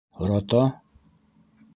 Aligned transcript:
Һората?! 0.21 0.61